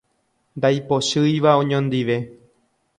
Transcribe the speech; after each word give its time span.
Ndaipochýiva 0.61 1.55
oñondive. 1.61 2.19